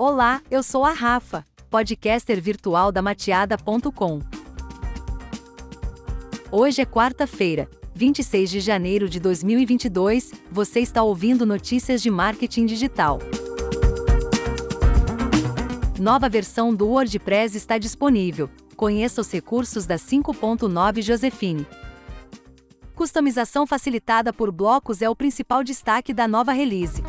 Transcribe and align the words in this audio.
Olá, 0.00 0.40
eu 0.48 0.62
sou 0.62 0.84
a 0.84 0.92
Rafa, 0.92 1.44
podcaster 1.68 2.40
virtual 2.40 2.92
da 2.92 3.02
mateada.com. 3.02 4.20
Hoje 6.52 6.82
é 6.82 6.86
quarta-feira, 6.86 7.68
26 7.96 8.48
de 8.48 8.60
janeiro 8.60 9.08
de 9.08 9.18
2022, 9.18 10.30
você 10.52 10.78
está 10.78 11.02
ouvindo 11.02 11.44
notícias 11.44 12.00
de 12.00 12.10
marketing 12.10 12.66
digital. 12.66 13.18
Nova 15.98 16.28
versão 16.28 16.72
do 16.72 16.86
WordPress 16.86 17.56
está 17.56 17.76
disponível. 17.76 18.48
Conheça 18.76 19.20
os 19.20 19.32
recursos 19.32 19.84
da 19.84 19.96
5.9 19.96 21.02
Josephine. 21.02 21.66
Customização 22.94 23.66
facilitada 23.66 24.32
por 24.32 24.52
blocos 24.52 25.02
é 25.02 25.10
o 25.10 25.16
principal 25.16 25.64
destaque 25.64 26.14
da 26.14 26.28
nova 26.28 26.52
release. 26.52 27.02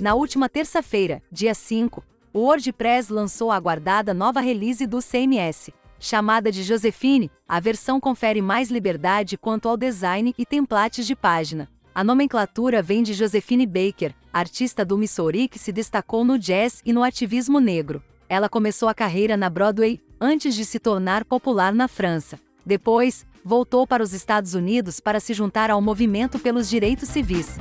Na 0.00 0.14
última 0.14 0.48
terça-feira, 0.48 1.22
dia 1.30 1.52
5, 1.52 2.02
o 2.32 2.38
WordPress 2.38 3.12
lançou 3.12 3.50
a 3.50 3.56
aguardada 3.56 4.14
nova 4.14 4.40
release 4.40 4.86
do 4.86 4.98
CMS. 5.02 5.70
Chamada 5.98 6.50
de 6.50 6.62
Josephine, 6.62 7.30
a 7.46 7.60
versão 7.60 8.00
confere 8.00 8.40
mais 8.40 8.70
liberdade 8.70 9.36
quanto 9.36 9.68
ao 9.68 9.76
design 9.76 10.34
e 10.38 10.46
templates 10.46 11.06
de 11.06 11.14
página. 11.14 11.68
A 11.94 12.02
nomenclatura 12.02 12.80
vem 12.80 13.02
de 13.02 13.12
Josephine 13.12 13.66
Baker, 13.66 14.14
artista 14.32 14.86
do 14.86 14.96
Missouri 14.96 15.48
que 15.48 15.58
se 15.58 15.70
destacou 15.70 16.24
no 16.24 16.38
jazz 16.38 16.80
e 16.82 16.94
no 16.94 17.02
ativismo 17.02 17.60
negro. 17.60 18.02
Ela 18.26 18.48
começou 18.48 18.88
a 18.88 18.94
carreira 18.94 19.36
na 19.36 19.50
Broadway 19.50 20.00
antes 20.18 20.54
de 20.54 20.64
se 20.64 20.78
tornar 20.78 21.26
popular 21.26 21.74
na 21.74 21.88
França. 21.88 22.40
Depois, 22.64 23.26
voltou 23.44 23.86
para 23.86 24.02
os 24.02 24.14
Estados 24.14 24.54
Unidos 24.54 24.98
para 24.98 25.20
se 25.20 25.34
juntar 25.34 25.70
ao 25.70 25.82
movimento 25.82 26.38
pelos 26.38 26.70
direitos 26.70 27.10
civis. 27.10 27.58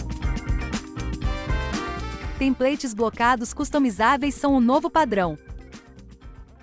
Templates 2.40 2.94
blocados 2.94 3.54
customizáveis 3.54 4.34
são 4.34 4.56
o 4.56 4.62
novo 4.62 4.90
padrão. 4.90 5.38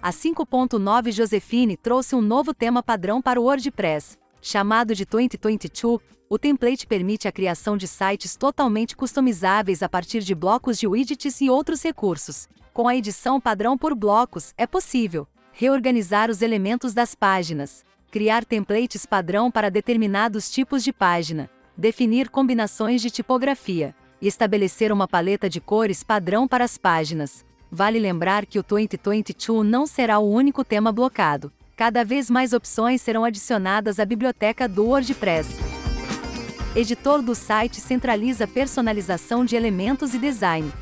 A 0.00 0.10
5.9 0.10 1.12
Josephine 1.12 1.76
trouxe 1.76 2.14
um 2.16 2.22
novo 2.22 2.54
tema 2.54 2.82
padrão 2.82 3.20
para 3.20 3.38
o 3.38 3.44
WordPress. 3.44 4.16
Chamado 4.40 4.94
de 4.94 5.04
2022, 5.04 6.00
o 6.30 6.38
template 6.38 6.86
permite 6.86 7.28
a 7.28 7.32
criação 7.32 7.76
de 7.76 7.86
sites 7.86 8.38
totalmente 8.38 8.96
customizáveis 8.96 9.82
a 9.82 9.88
partir 9.88 10.22
de 10.22 10.34
blocos 10.34 10.78
de 10.78 10.86
widgets 10.86 11.42
e 11.42 11.50
outros 11.50 11.82
recursos. 11.82 12.48
Com 12.72 12.88
a 12.88 12.96
edição 12.96 13.38
padrão 13.38 13.76
por 13.76 13.94
blocos, 13.94 14.54
é 14.56 14.66
possível 14.66 15.28
reorganizar 15.52 16.30
os 16.30 16.40
elementos 16.40 16.94
das 16.94 17.14
páginas, 17.14 17.84
criar 18.10 18.46
templates 18.46 19.04
padrão 19.04 19.50
para 19.50 19.70
determinados 19.70 20.50
tipos 20.50 20.82
de 20.82 20.90
página, 20.90 21.50
definir 21.76 22.30
combinações 22.30 23.02
de 23.02 23.10
tipografia, 23.10 23.94
estabelecer 24.26 24.92
uma 24.92 25.06
paleta 25.06 25.48
de 25.48 25.60
cores 25.60 26.02
padrão 26.02 26.46
para 26.46 26.64
as 26.64 26.76
páginas. 26.78 27.44
Vale 27.70 27.98
lembrar 27.98 28.46
que 28.46 28.58
o 28.58 28.62
2022 28.62 29.64
não 29.64 29.86
será 29.86 30.18
o 30.18 30.30
único 30.30 30.64
tema 30.64 30.92
blocado. 30.92 31.52
Cada 31.76 32.04
vez 32.04 32.30
mais 32.30 32.52
opções 32.52 33.02
serão 33.02 33.24
adicionadas 33.24 33.98
à 33.98 34.04
biblioteca 34.04 34.68
do 34.68 34.84
WordPress. 34.84 35.48
Editor 36.74 37.22
do 37.22 37.34
site 37.34 37.80
centraliza 37.80 38.46
personalização 38.46 39.44
de 39.44 39.56
elementos 39.56 40.14
e 40.14 40.18
design. 40.18 40.72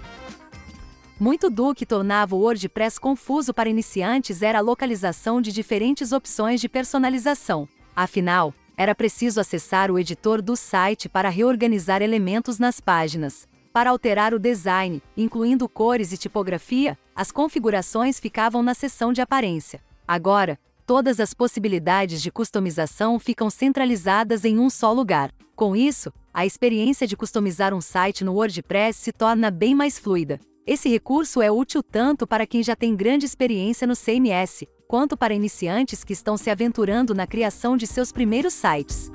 Muito 1.18 1.48
do 1.48 1.74
que 1.74 1.86
tornava 1.86 2.34
o 2.34 2.40
WordPress 2.40 2.98
confuso 2.98 3.54
para 3.54 3.68
iniciantes 3.68 4.42
era 4.42 4.58
a 4.58 4.62
localização 4.62 5.40
de 5.40 5.52
diferentes 5.52 6.12
opções 6.12 6.60
de 6.60 6.68
personalização. 6.68 7.68
Afinal, 7.94 8.52
era 8.76 8.94
preciso 8.94 9.40
acessar 9.40 9.90
o 9.90 9.98
editor 9.98 10.42
do 10.42 10.56
site 10.56 11.08
para 11.08 11.28
reorganizar 11.28 12.02
elementos 12.02 12.58
nas 12.58 12.80
páginas. 12.80 13.46
Para 13.72 13.90
alterar 13.90 14.32
o 14.32 14.38
design, 14.38 15.02
incluindo 15.16 15.68
cores 15.68 16.12
e 16.12 16.16
tipografia, 16.16 16.96
as 17.14 17.32
configurações 17.32 18.20
ficavam 18.20 18.62
na 18.62 18.74
seção 18.74 19.12
de 19.12 19.20
aparência. 19.20 19.80
Agora, 20.06 20.58
todas 20.86 21.18
as 21.18 21.34
possibilidades 21.34 22.22
de 22.22 22.30
customização 22.30 23.18
ficam 23.18 23.50
centralizadas 23.50 24.44
em 24.44 24.58
um 24.58 24.70
só 24.70 24.92
lugar. 24.92 25.32
Com 25.56 25.74
isso, 25.74 26.12
a 26.32 26.44
experiência 26.44 27.06
de 27.06 27.16
customizar 27.16 27.72
um 27.72 27.80
site 27.80 28.24
no 28.24 28.34
WordPress 28.34 28.98
se 28.98 29.12
torna 29.12 29.50
bem 29.50 29.74
mais 29.74 29.98
fluida. 29.98 30.38
Esse 30.66 30.88
recurso 30.88 31.42
é 31.42 31.50
útil 31.50 31.82
tanto 31.82 32.26
para 32.26 32.46
quem 32.46 32.62
já 32.62 32.74
tem 32.74 32.96
grande 32.96 33.26
experiência 33.26 33.86
no 33.86 33.94
CMS, 33.94 34.64
quanto 34.88 35.16
para 35.16 35.34
iniciantes 35.34 36.04
que 36.04 36.12
estão 36.12 36.36
se 36.36 36.50
aventurando 36.50 37.14
na 37.14 37.26
criação 37.26 37.76
de 37.76 37.86
seus 37.86 38.12
primeiros 38.12 38.54
sites. 38.54 39.10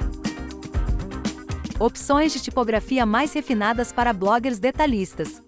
Opções 1.79 2.33
de 2.33 2.41
tipografia 2.41 3.05
mais 3.05 3.31
refinadas 3.33 3.91
para 3.91 4.11
bloggers 4.11 4.59
detalhistas. 4.59 5.41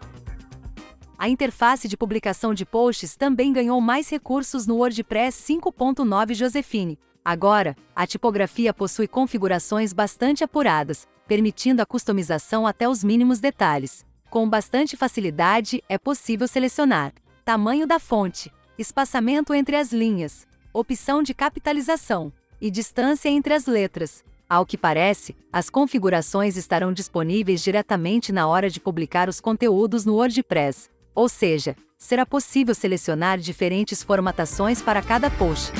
A 1.17 1.29
interface 1.29 1.87
de 1.87 1.97
publicação 1.97 2.53
de 2.53 2.65
posts 2.65 3.15
também 3.15 3.51
ganhou 3.53 3.79
mais 3.79 4.09
recursos 4.09 4.65
no 4.65 4.77
WordPress 4.77 5.43
5.9 5.43 6.33
Josephine. 6.33 6.97
Agora, 7.23 7.75
a 7.95 8.07
tipografia 8.07 8.73
possui 8.73 9.07
configurações 9.07 9.93
bastante 9.93 10.43
apuradas, 10.43 11.07
permitindo 11.27 11.81
a 11.81 11.85
customização 11.85 12.65
até 12.65 12.89
os 12.89 13.03
mínimos 13.03 13.39
detalhes. 13.39 14.03
Com 14.29 14.49
bastante 14.49 14.97
facilidade, 14.97 15.83
é 15.87 15.97
possível 15.97 16.47
selecionar 16.47 17.13
tamanho 17.43 17.85
da 17.85 17.99
fonte, 17.99 18.51
espaçamento 18.81 19.53
entre 19.53 19.75
as 19.75 19.93
linhas, 19.93 20.45
opção 20.73 21.23
de 21.23 21.33
capitalização 21.33 22.33
e 22.59 22.69
distância 22.69 23.29
entre 23.29 23.53
as 23.53 23.65
letras. 23.65 24.23
Ao 24.49 24.65
que 24.65 24.77
parece, 24.77 25.33
as 25.53 25.69
configurações 25.69 26.57
estarão 26.57 26.91
disponíveis 26.91 27.61
diretamente 27.61 28.33
na 28.33 28.47
hora 28.47 28.69
de 28.69 28.81
publicar 28.81 29.29
os 29.29 29.39
conteúdos 29.39 30.03
no 30.03 30.15
WordPress, 30.15 30.89
ou 31.15 31.29
seja, 31.29 31.75
será 31.97 32.25
possível 32.25 32.75
selecionar 32.75 33.37
diferentes 33.37 34.03
formatações 34.03 34.81
para 34.81 35.01
cada 35.01 35.29
post. 35.29 35.71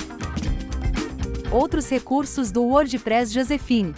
Outros 1.51 1.89
recursos 1.89 2.50
do 2.50 2.63
WordPress 2.63 3.33
Josephine. 3.33 3.94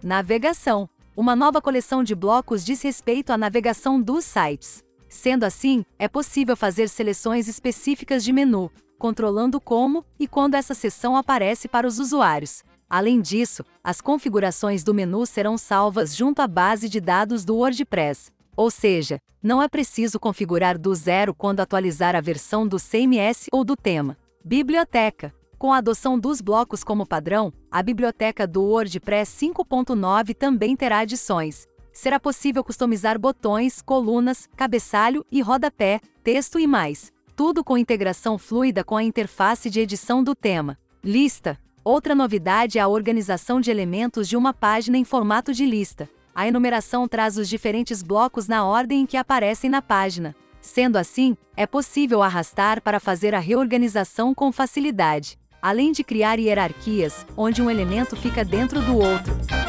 Navegação. 0.00 0.88
Uma 1.16 1.34
nova 1.34 1.60
coleção 1.60 2.04
de 2.04 2.14
blocos 2.14 2.64
diz 2.64 2.80
respeito 2.82 3.32
à 3.32 3.36
navegação 3.36 4.00
dos 4.00 4.24
sites. 4.24 4.84
Sendo 5.10 5.42
assim, 5.42 5.84
é 5.98 6.06
possível 6.06 6.56
fazer 6.56 6.88
seleções 6.88 7.48
específicas 7.48 8.22
de 8.22 8.32
menu, 8.32 8.70
controlando 8.96 9.60
como 9.60 10.04
e 10.20 10.28
quando 10.28 10.54
essa 10.54 10.72
seção 10.72 11.16
aparece 11.16 11.66
para 11.66 11.84
os 11.84 11.98
usuários. 11.98 12.62
Além 12.88 13.20
disso, 13.20 13.64
as 13.82 14.00
configurações 14.00 14.84
do 14.84 14.94
menu 14.94 15.26
serão 15.26 15.58
salvas 15.58 16.14
junto 16.14 16.40
à 16.40 16.46
base 16.46 16.88
de 16.88 17.00
dados 17.00 17.44
do 17.44 17.56
WordPress. 17.56 18.30
Ou 18.56 18.70
seja, 18.70 19.18
não 19.42 19.60
é 19.60 19.68
preciso 19.68 20.20
configurar 20.20 20.78
do 20.78 20.94
zero 20.94 21.34
quando 21.34 21.58
atualizar 21.58 22.14
a 22.14 22.20
versão 22.20 22.66
do 22.66 22.76
CMS 22.78 23.48
ou 23.50 23.64
do 23.64 23.74
tema. 23.74 24.16
Biblioteca. 24.44 25.34
Com 25.58 25.72
a 25.72 25.78
adoção 25.78 26.18
dos 26.18 26.40
blocos 26.40 26.82
como 26.82 27.06
padrão, 27.06 27.52
a 27.70 27.82
biblioteca 27.82 28.46
do 28.46 28.62
WordPress 28.62 29.46
5.9 29.46 30.34
também 30.34 30.74
terá 30.74 31.00
adições, 31.00 31.66
será 32.00 32.18
possível 32.18 32.64
customizar 32.64 33.18
botões, 33.18 33.82
colunas, 33.82 34.48
cabeçalho 34.56 35.22
e 35.30 35.42
rodapé, 35.42 36.00
texto 36.24 36.58
e 36.58 36.66
mais. 36.66 37.12
Tudo 37.36 37.62
com 37.62 37.76
integração 37.76 38.38
fluida 38.38 38.82
com 38.82 38.96
a 38.96 39.02
interface 39.02 39.68
de 39.68 39.80
edição 39.80 40.24
do 40.24 40.34
tema. 40.34 40.78
Lista. 41.04 41.58
Outra 41.84 42.14
novidade 42.14 42.78
é 42.78 42.80
a 42.80 42.88
organização 42.88 43.60
de 43.60 43.70
elementos 43.70 44.26
de 44.26 44.34
uma 44.34 44.54
página 44.54 44.96
em 44.96 45.04
formato 45.04 45.52
de 45.52 45.66
lista. 45.66 46.08
A 46.34 46.48
enumeração 46.48 47.06
traz 47.06 47.36
os 47.36 47.46
diferentes 47.46 48.02
blocos 48.02 48.48
na 48.48 48.64
ordem 48.64 49.02
em 49.02 49.06
que 49.06 49.18
aparecem 49.18 49.68
na 49.68 49.82
página. 49.82 50.34
Sendo 50.58 50.96
assim, 50.96 51.36
é 51.54 51.66
possível 51.66 52.22
arrastar 52.22 52.80
para 52.80 52.98
fazer 52.98 53.34
a 53.34 53.38
reorganização 53.38 54.34
com 54.34 54.50
facilidade, 54.50 55.38
além 55.60 55.92
de 55.92 56.02
criar 56.02 56.38
hierarquias, 56.38 57.26
onde 57.36 57.60
um 57.60 57.70
elemento 57.70 58.16
fica 58.16 58.42
dentro 58.42 58.80
do 58.80 58.96
outro. 58.96 59.59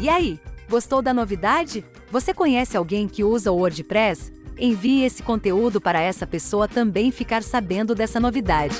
E 0.00 0.08
aí, 0.08 0.40
gostou 0.70 1.02
da 1.02 1.12
novidade? 1.12 1.84
Você 2.10 2.32
conhece 2.32 2.76
alguém 2.76 3.08
que 3.08 3.24
usa 3.24 3.50
o 3.50 3.56
WordPress? 3.56 4.32
Envie 4.56 5.04
esse 5.04 5.22
conteúdo 5.22 5.80
para 5.80 6.00
essa 6.00 6.26
pessoa 6.26 6.68
também 6.68 7.10
ficar 7.10 7.42
sabendo 7.42 7.94
dessa 7.94 8.20
novidade. 8.20 8.76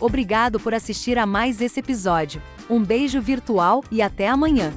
Obrigado 0.00 0.58
por 0.58 0.74
assistir 0.74 1.18
a 1.18 1.24
mais 1.24 1.60
esse 1.60 1.80
episódio. 1.80 2.42
Um 2.68 2.82
beijo 2.82 3.20
virtual 3.20 3.82
e 3.90 4.02
até 4.02 4.28
amanhã! 4.28 4.72